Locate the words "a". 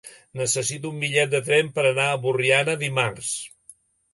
2.09-2.17